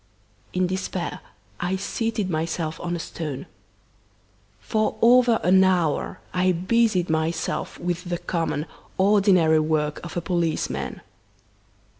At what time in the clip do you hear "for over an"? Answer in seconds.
4.59-5.63